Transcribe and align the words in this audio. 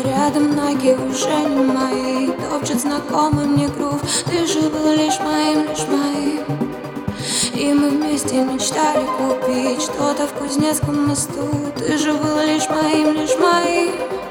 рядом 0.00 0.56
ноги 0.56 0.96
уже 1.08 1.48
не 1.48 1.64
мои 1.64 2.28
Топчет 2.28 2.80
знакомый 2.80 3.46
мне 3.46 3.68
грув. 3.68 4.00
Ты 4.26 4.46
же 4.46 4.68
был 4.68 4.92
лишь 4.92 5.18
моим, 5.20 5.68
лишь 5.68 5.86
моим. 5.88 6.44
И 7.54 7.72
мы 7.72 7.90
вместе 7.90 8.36
мечтали 8.36 9.04
купить 9.18 9.82
Что-то 9.82 10.26
в 10.26 10.32
Кузнецком 10.32 11.08
мосту. 11.08 11.48
Ты 11.78 11.98
же 11.98 12.12
был 12.12 12.38
лишь 12.46 12.68
моим, 12.68 13.14
лишь 13.14 13.36
моим 13.38 14.21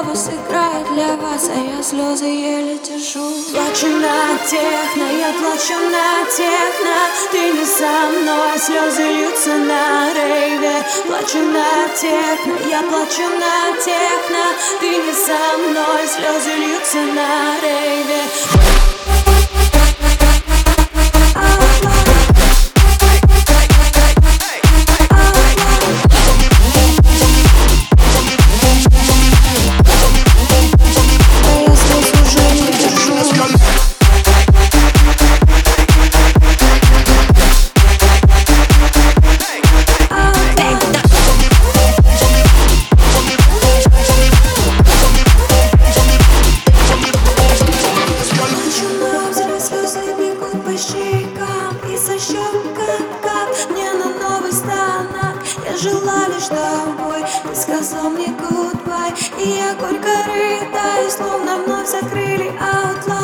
Лобос 0.00 0.28
играет 0.28 0.86
для 0.94 1.14
вас, 1.16 1.50
а 1.54 1.60
я 1.60 1.82
слезы 1.82 2.24
еле 2.24 2.78
держу. 2.78 3.20
Плачу 3.52 3.88
на 3.88 4.38
техно, 4.48 5.04
я 5.04 5.30
плачу 5.38 5.78
на 5.92 6.24
техно. 6.24 6.96
Ты 7.30 7.52
не 7.52 7.64
со 7.66 8.08
мной, 8.08 8.58
слезы 8.58 9.02
льются 9.02 9.54
на 9.56 10.14
рейве. 10.14 10.82
Плачу 11.06 11.40
на 11.40 11.88
техно, 11.94 12.54
я 12.70 12.82
плачу 12.82 13.28
на 13.44 13.76
техно. 13.76 14.44
Ты 14.80 14.88
не 14.88 15.12
со 15.12 15.58
мной, 15.58 16.06
слезы 16.08 16.54
льются 16.56 16.98
на 17.12 17.60
рейве 17.60 17.79
жила 55.80 56.26
лишь 56.28 56.48
тобой 56.48 57.24
Ты 57.48 57.54
сказал 57.54 58.10
мне 58.10 58.26
goodbye 58.26 59.14
И 59.38 59.48
я 59.48 59.74
горько 59.74 60.08
рыдаю 60.26 61.10
Словно 61.10 61.58
вновь 61.64 61.88
закрыли 61.88 62.52
Outline 62.60 63.19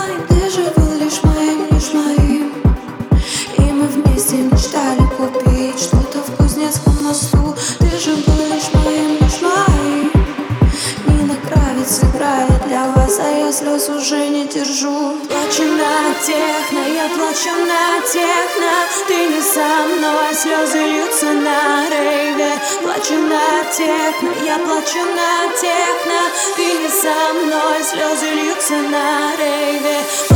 держу. 14.56 15.16
Плачу 15.28 15.64
на 15.64 16.14
техно, 16.26 16.82
я 16.94 17.08
плачу 17.08 17.54
на 17.72 18.00
техно. 18.12 18.72
Ты 19.08 19.16
не 19.26 19.40
со 19.40 19.68
мной, 19.90 20.34
слезы 20.34 20.78
льются 20.78 21.26
на 21.26 21.88
рейве. 21.90 22.52
Плачу 22.82 23.16
на 23.32 23.64
техно, 23.76 24.30
я 24.44 24.58
плачу 24.58 25.02
на 25.18 25.32
техно. 25.60 26.20
Ты 26.56 26.66
не 26.82 26.88
со 26.88 27.16
мной, 27.34 27.82
слезы 27.90 28.30
льются 28.30 28.74
на 28.74 29.36
рейве 29.36 30.35